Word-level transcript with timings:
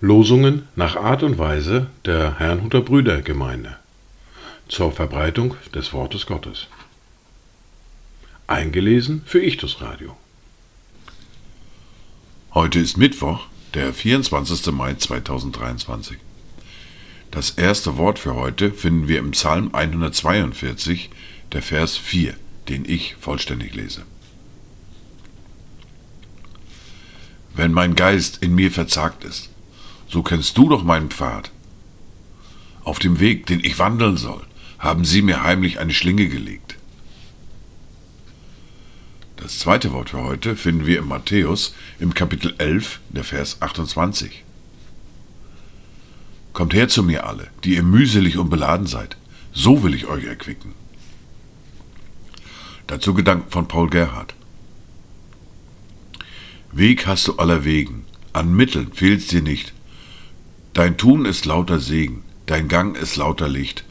Losungen 0.00 0.68
nach 0.74 0.96
Art 0.96 1.22
und 1.22 1.36
Weise 1.36 1.88
der 2.06 2.38
Herrnhuter 2.38 2.80
Brüdergemeinde 2.80 3.76
zur 4.68 4.90
Verbreitung 4.92 5.54
des 5.74 5.92
Wortes 5.92 6.24
Gottes. 6.24 6.68
Eingelesen 8.46 9.22
für 9.26 9.42
Ichtus 9.42 9.82
Radio. 9.82 10.16
Heute 12.54 12.78
ist 12.78 12.96
Mittwoch, 12.96 13.48
der 13.74 13.92
24. 13.92 14.72
Mai 14.72 14.94
2023. 14.94 16.16
Das 17.30 17.50
erste 17.50 17.98
Wort 17.98 18.18
für 18.18 18.34
heute 18.34 18.70
finden 18.70 19.08
wir 19.08 19.18
im 19.18 19.32
Psalm 19.32 19.74
142, 19.74 21.10
der 21.52 21.60
Vers 21.60 21.98
4, 21.98 22.34
den 22.68 22.84
ich 22.84 23.16
vollständig 23.20 23.74
lese. 23.74 24.02
Wenn 27.54 27.72
mein 27.72 27.94
Geist 27.94 28.42
in 28.42 28.54
mir 28.54 28.70
verzagt 28.70 29.24
ist, 29.24 29.48
so 30.08 30.22
kennst 30.22 30.58
du 30.58 30.68
doch 30.68 30.84
meinen 30.84 31.10
Pfad. 31.10 31.50
Auf 32.84 32.98
dem 32.98 33.18
Weg, 33.18 33.46
den 33.46 33.60
ich 33.64 33.78
wandeln 33.78 34.16
soll, 34.16 34.42
haben 34.78 35.04
sie 35.04 35.22
mir 35.22 35.42
heimlich 35.42 35.78
eine 35.78 35.92
Schlinge 35.92 36.28
gelegt. 36.28 36.76
Das 39.36 39.58
zweite 39.58 39.92
Wort 39.92 40.10
für 40.10 40.22
heute 40.22 40.56
finden 40.56 40.86
wir 40.86 40.98
in 40.98 41.08
Matthäus 41.08 41.74
im 41.98 42.14
Kapitel 42.14 42.54
11, 42.58 43.00
der 43.10 43.24
Vers 43.24 43.60
28. 43.60 44.44
Kommt 46.52 46.74
her 46.74 46.88
zu 46.88 47.02
mir 47.02 47.26
alle, 47.26 47.48
die 47.64 47.74
ihr 47.74 47.82
mühselig 47.82 48.38
und 48.38 48.48
beladen 48.48 48.86
seid, 48.86 49.16
so 49.52 49.82
will 49.82 49.94
ich 49.94 50.06
euch 50.06 50.24
erquicken. 50.24 50.72
Dazu 52.86 53.14
Gedanken 53.14 53.50
von 53.50 53.68
Paul 53.68 53.90
Gerhard. 53.90 54.34
Weg 56.72 57.06
hast 57.06 57.26
du 57.28 57.36
aller 57.36 57.64
Wegen, 57.64 58.04
an 58.32 58.54
Mitteln 58.54 58.92
fehlt's 58.92 59.28
dir 59.28 59.42
nicht, 59.42 59.72
Dein 60.76 60.98
Tun 60.98 61.24
ist 61.24 61.46
lauter 61.46 61.80
Segen, 61.80 62.22
dein 62.44 62.68
Gang 62.68 62.98
ist 62.98 63.16
lauter 63.16 63.48
Licht. 63.48 63.86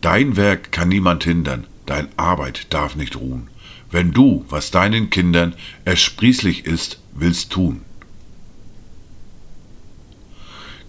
Dein 0.00 0.36
Werk 0.36 0.72
kann 0.72 0.88
niemand 0.88 1.22
hindern, 1.22 1.64
dein 1.86 2.08
Arbeit 2.16 2.66
darf 2.70 2.96
nicht 2.96 3.14
ruhen, 3.14 3.46
wenn 3.92 4.12
du, 4.12 4.44
was 4.48 4.72
deinen 4.72 5.10
Kindern 5.10 5.54
ersprießlich 5.84 6.66
ist, 6.66 6.98
willst 7.14 7.52
tun. 7.52 7.82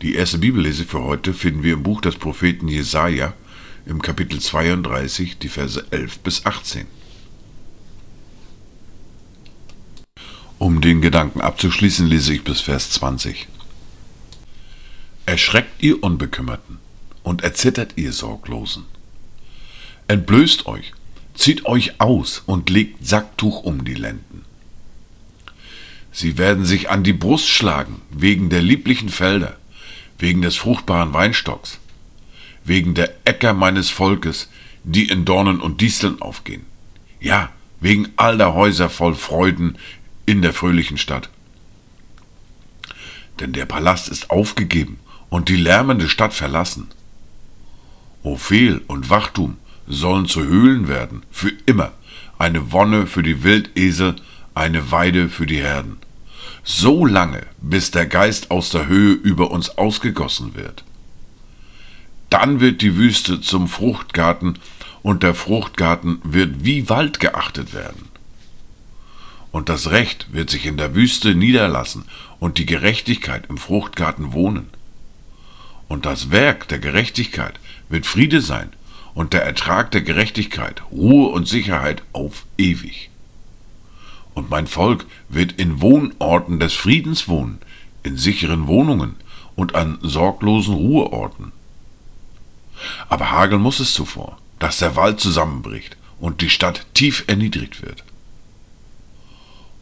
Die 0.01 0.15
erste 0.15 0.39
Bibellese 0.39 0.83
für 0.83 1.03
heute 1.03 1.35
finden 1.35 1.61
wir 1.61 1.73
im 1.73 1.83
Buch 1.83 2.01
des 2.01 2.15
Propheten 2.15 2.67
Jesaja 2.67 3.35
im 3.85 4.01
Kapitel 4.01 4.41
32, 4.41 5.37
die 5.37 5.47
Verse 5.47 5.85
11 5.91 6.19
bis 6.21 6.47
18. 6.47 6.87
Um 10.63 10.79
den 10.79 11.01
Gedanken 11.01 11.41
abzuschließen, 11.41 12.07
lese 12.07 12.33
ich 12.33 12.45
bis 12.45 12.61
Vers 12.61 12.91
20. 12.91 13.49
Erschreckt 15.25 15.83
ihr 15.83 16.01
Unbekümmerten 16.01 16.79
und 17.21 17.43
erzittert 17.43 17.97
ihr 17.97 18.13
Sorglosen. 18.13 18.85
Entblößt 20.07 20.65
euch, 20.67 20.93
zieht 21.33 21.65
euch 21.65 21.99
aus 21.99 22.43
und 22.45 22.69
legt 22.69 23.05
Sacktuch 23.05 23.63
um 23.63 23.83
die 23.83 23.93
Lenden. 23.93 24.45
Sie 26.13 26.37
werden 26.37 26.63
sich 26.63 26.89
an 26.89 27.03
die 27.03 27.11
Brust 27.11 27.49
schlagen 27.49 28.01
wegen 28.09 28.49
der 28.49 28.61
lieblichen 28.61 29.09
Felder, 29.09 29.57
wegen 30.17 30.41
des 30.41 30.55
fruchtbaren 30.55 31.11
Weinstocks, 31.11 31.79
wegen 32.63 32.93
der 32.93 33.13
Äcker 33.25 33.53
meines 33.53 33.89
Volkes, 33.89 34.47
die 34.85 35.09
in 35.09 35.25
Dornen 35.25 35.59
und 35.59 35.81
Disteln 35.81 36.21
aufgehen. 36.21 36.65
Ja, 37.19 37.51
wegen 37.81 38.13
all 38.15 38.37
der 38.37 38.53
Häuser 38.53 38.89
voll 38.89 39.15
Freuden 39.15 39.77
in 40.25 40.41
der 40.41 40.53
fröhlichen 40.53 40.97
Stadt. 40.97 41.29
Denn 43.39 43.53
der 43.53 43.65
Palast 43.65 44.09
ist 44.09 44.29
aufgegeben 44.29 44.99
und 45.29 45.49
die 45.49 45.55
lärmende 45.55 46.07
Stadt 46.07 46.33
verlassen. 46.33 46.89
Ophel 48.21 48.81
und 48.87 49.09
Wachtum 49.09 49.57
sollen 49.87 50.27
zu 50.27 50.43
Höhlen 50.43 50.87
werden, 50.87 51.23
für 51.31 51.51
immer, 51.65 51.91
eine 52.37 52.71
Wonne 52.71 53.07
für 53.07 53.23
die 53.23 53.43
Wildesel, 53.43 54.15
eine 54.55 54.91
Weide 54.91 55.29
für 55.29 55.45
die 55.45 55.61
Herden. 55.61 55.97
So 56.63 57.05
lange, 57.05 57.45
bis 57.61 57.91
der 57.91 58.05
Geist 58.05 58.51
aus 58.51 58.69
der 58.69 58.87
Höhe 58.87 59.13
über 59.13 59.51
uns 59.51 59.77
ausgegossen 59.77 60.55
wird. 60.55 60.85
Dann 62.29 62.59
wird 62.59 62.81
die 62.81 62.95
Wüste 62.95 63.41
zum 63.41 63.67
Fruchtgarten 63.67 64.57
und 65.01 65.23
der 65.23 65.35
Fruchtgarten 65.35 66.21
wird 66.23 66.63
wie 66.63 66.89
Wald 66.89 67.19
geachtet 67.19 67.73
werden. 67.73 68.12
Und 69.53 69.69
das 69.69 69.91
Recht 69.91 70.33
wird 70.33 70.49
sich 70.49 70.65
in 70.65 70.77
der 70.77 70.95
Wüste 70.95 71.35
niederlassen 71.35 72.05
und 72.39 72.57
die 72.57 72.65
Gerechtigkeit 72.65 73.45
im 73.49 73.59
Fruchtgarten 73.59 74.33
wohnen. 74.33 74.69
Und 75.87 76.07
das 76.07 76.31
Werk 76.31 76.67
der 76.69 76.79
Gerechtigkeit 76.79 77.59
wird 77.87 78.07
Friede 78.07 78.41
sein 78.41 78.73
und 79.13 79.31
der 79.31 79.43
Ertrag 79.43 79.91
der 79.91 80.01
Gerechtigkeit 80.01 80.81
Ruhe 80.91 81.29
und 81.29 81.47
Sicherheit 81.47 82.01
auf 82.13 82.47
ewig. 82.57 83.11
Und 84.33 84.49
mein 84.49 84.65
Volk 84.65 85.05
wird 85.29 85.51
in 85.51 85.81
Wohnorten 85.81 86.59
des 86.59 86.73
Friedens 86.73 87.27
wohnen, 87.27 87.59
in 88.01 88.17
sicheren 88.17 88.65
Wohnungen 88.65 89.17
und 89.55 89.75
an 89.75 89.99
sorglosen 90.01 90.73
Ruheorten. 90.73 91.51
Aber 93.07 93.29
hageln 93.29 93.61
muss 93.61 93.79
es 93.79 93.93
zuvor, 93.93 94.39
dass 94.57 94.79
der 94.79 94.95
Wald 94.95 95.19
zusammenbricht 95.19 95.95
und 96.19 96.41
die 96.41 96.49
Stadt 96.49 96.87
tief 96.95 97.25
erniedrigt 97.27 97.83
wird. 97.83 98.03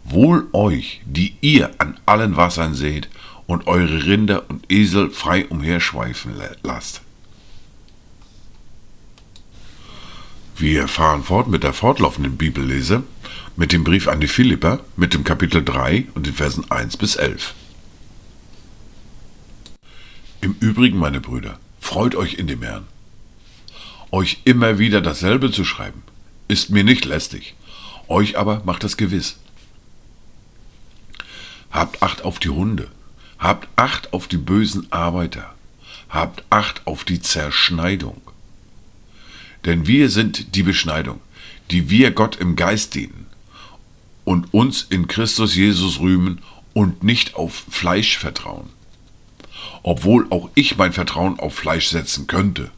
Wohl 0.03 0.47
euch, 0.53 1.01
die 1.05 1.35
ihr 1.41 1.71
an 1.77 1.99
allen 2.05 2.35
Wassern 2.35 2.73
seht 2.73 3.09
und 3.47 3.67
eure 3.67 4.05
Rinder 4.05 4.49
und 4.49 4.71
Esel 4.71 5.09
frei 5.11 5.45
umherschweifen 5.47 6.33
lasst. 6.63 7.01
Wir 10.57 10.87
fahren 10.87 11.23
fort 11.23 11.47
mit 11.47 11.63
der 11.63 11.73
fortlaufenden 11.73 12.37
Bibellese, 12.37 13.03
mit 13.55 13.71
dem 13.71 13.83
Brief 13.83 14.07
an 14.07 14.21
die 14.21 14.27
Philipper, 14.27 14.79
mit 14.95 15.13
dem 15.13 15.23
Kapitel 15.23 15.63
3 15.63 16.05
und 16.13 16.27
den 16.27 16.33
Versen 16.33 16.69
1 16.69 16.97
bis 16.97 17.15
11. 17.15 17.55
Im 20.41 20.55
Übrigen, 20.59 20.97
meine 20.97 21.19
Brüder, 21.19 21.59
freut 21.79 22.15
euch 22.15 22.35
in 22.35 22.47
dem 22.47 22.61
Herrn. 22.61 22.85
Euch 24.11 24.41
immer 24.43 24.77
wieder 24.77 25.01
dasselbe 25.01 25.51
zu 25.51 25.65
schreiben, 25.65 26.03
ist 26.47 26.69
mir 26.69 26.83
nicht 26.83 27.05
lästig, 27.05 27.55
euch 28.07 28.37
aber 28.37 28.61
macht 28.65 28.83
es 28.83 28.97
gewiss. 28.97 29.37
Habt 31.71 32.03
Acht 32.03 32.23
auf 32.23 32.39
die 32.39 32.49
Hunde, 32.49 32.89
Habt 33.39 33.67
Acht 33.75 34.13
auf 34.13 34.27
die 34.27 34.37
bösen 34.37 34.91
Arbeiter. 34.91 35.53
Habt 36.09 36.43
Acht 36.49 36.85
auf 36.85 37.03
die 37.03 37.21
Zerschneidung. 37.21 38.21
Denn 39.65 39.87
wir 39.87 40.09
sind 40.09 40.55
die 40.55 40.63
Beschneidung, 40.63 41.21
die 41.71 41.89
wir 41.89 42.11
Gott 42.11 42.35
im 42.35 42.55
Geist 42.55 42.95
dienen 42.95 43.27
und 44.25 44.53
uns 44.53 44.83
in 44.83 45.07
Christus 45.07 45.55
Jesus 45.55 45.99
rühmen 45.99 46.41
und 46.73 47.03
nicht 47.03 47.35
auf 47.35 47.63
Fleisch 47.69 48.17
vertrauen. 48.17 48.69
Obwohl 49.83 50.27
auch 50.29 50.49
ich 50.55 50.77
mein 50.77 50.93
Vertrauen 50.93 51.39
auf 51.39 51.55
Fleisch 51.55 51.87
setzen 51.87 52.27
könnte. 52.27 52.71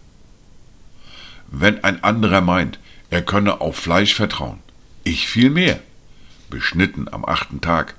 Wenn 1.47 1.83
ein 1.83 2.03
anderer 2.03 2.41
meint, 2.41 2.79
er 3.09 3.21
könne 3.21 3.61
auf 3.61 3.75
Fleisch 3.75 4.13
vertrauen, 4.13 4.59
ich 5.03 5.27
viel 5.27 5.49
mehr, 5.49 5.81
beschnitten 6.49 7.07
am 7.11 7.25
achten 7.25 7.61
Tag, 7.61 7.95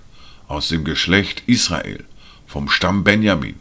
aus 0.48 0.68
dem 0.68 0.84
Geschlecht 0.84 1.42
Israel, 1.46 2.04
vom 2.46 2.68
Stamm 2.68 3.04
Benjamin, 3.04 3.56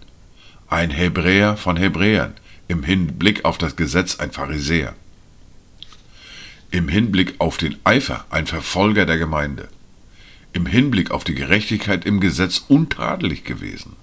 ein 0.70 0.92
Hebräer 0.92 1.58
von 1.58 1.78
Hebräern, 1.78 2.36
im 2.68 2.84
Hinblick 2.84 3.46
auf 3.46 3.58
das 3.58 3.76
Gesetz 3.76 4.20
ein 4.20 4.32
Pharisäer, 4.32 4.96
im 6.72 6.88
Hinblick 6.88 7.36
auf 7.40 7.58
den 7.58 7.78
Eifer 7.84 8.26
ein 8.30 8.48
Verfolger 8.48 9.06
der 9.06 9.18
Gemeinde, 9.18 9.68
im 10.54 10.66
Hinblick 10.66 11.12
auf 11.12 11.24
die 11.24 11.36
Gerechtigkeit 11.36 12.06
im 12.06 12.20
Gesetz 12.20 12.64
untadelig 12.68 13.44
gewesen. 13.44 13.96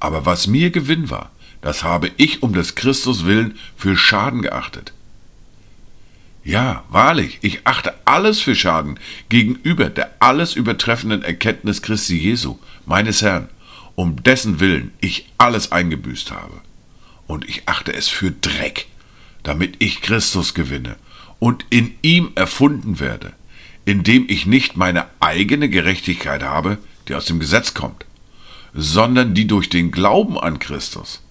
Aber 0.00 0.26
was 0.26 0.46
mir 0.46 0.70
Gewinn 0.70 1.10
war, 1.10 1.30
das 1.60 1.82
habe 1.82 2.10
ich 2.16 2.42
um 2.42 2.52
des 2.52 2.74
Christus 2.74 3.24
willen 3.24 3.58
für 3.76 3.96
Schaden 3.96 4.42
geachtet. 4.42 4.93
Ja, 6.44 6.84
wahrlich, 6.90 7.38
ich 7.40 7.66
achte 7.66 7.94
alles 8.04 8.38
für 8.38 8.54
Schaden 8.54 8.98
gegenüber 9.30 9.88
der 9.88 10.14
alles 10.20 10.54
übertreffenden 10.54 11.22
Erkenntnis 11.22 11.80
Christi 11.80 12.18
Jesu, 12.18 12.58
meines 12.84 13.22
Herrn, 13.22 13.48
um 13.94 14.22
dessen 14.22 14.60
Willen 14.60 14.92
ich 15.00 15.32
alles 15.38 15.72
eingebüßt 15.72 16.32
habe. 16.32 16.60
Und 17.26 17.48
ich 17.48 17.66
achte 17.66 17.94
es 17.94 18.08
für 18.08 18.30
Dreck, 18.30 18.88
damit 19.42 19.76
ich 19.78 20.02
Christus 20.02 20.52
gewinne 20.52 20.96
und 21.38 21.64
in 21.70 21.94
ihm 22.02 22.32
erfunden 22.34 23.00
werde, 23.00 23.32
indem 23.86 24.26
ich 24.28 24.44
nicht 24.44 24.76
meine 24.76 25.06
eigene 25.20 25.70
Gerechtigkeit 25.70 26.42
habe, 26.42 26.76
die 27.08 27.14
aus 27.14 27.24
dem 27.24 27.40
Gesetz 27.40 27.72
kommt, 27.72 28.04
sondern 28.74 29.32
die 29.32 29.46
durch 29.46 29.70
den 29.70 29.90
Glauben 29.90 30.38
an 30.38 30.58
Christus, 30.58 31.22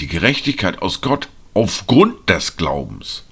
die 0.00 0.08
Gerechtigkeit 0.08 0.82
aus 0.82 1.02
Gott 1.02 1.28
aufgrund 1.54 2.28
des 2.28 2.56
Glaubens 2.56 3.22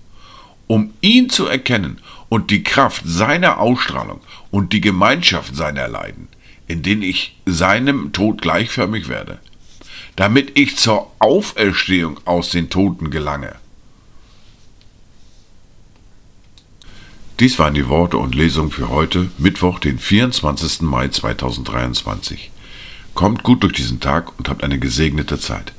um 0.66 0.92
ihn 1.00 1.28
zu 1.28 1.46
erkennen 1.46 1.98
und 2.28 2.50
die 2.50 2.62
Kraft 2.62 3.02
seiner 3.04 3.58
Ausstrahlung 3.58 4.20
und 4.50 4.72
die 4.72 4.80
Gemeinschaft 4.80 5.54
seiner 5.54 5.88
Leiden, 5.88 6.28
in 6.66 6.82
denen 6.82 7.02
ich 7.02 7.36
seinem 7.46 8.12
Tod 8.12 8.40
gleichförmig 8.40 9.08
werde, 9.08 9.38
damit 10.16 10.58
ich 10.58 10.76
zur 10.76 11.12
Auferstehung 11.18 12.20
aus 12.24 12.50
den 12.50 12.70
Toten 12.70 13.10
gelange. 13.10 13.54
Dies 17.40 17.58
waren 17.58 17.74
die 17.74 17.88
Worte 17.88 18.16
und 18.16 18.36
Lesungen 18.36 18.70
für 18.70 18.90
heute, 18.90 19.28
Mittwoch, 19.38 19.80
den 19.80 19.98
24. 19.98 20.82
Mai 20.82 21.08
2023. 21.08 22.52
Kommt 23.14 23.42
gut 23.42 23.64
durch 23.64 23.72
diesen 23.72 23.98
Tag 23.98 24.38
und 24.38 24.48
habt 24.48 24.62
eine 24.62 24.78
gesegnete 24.78 25.38
Zeit. 25.40 25.72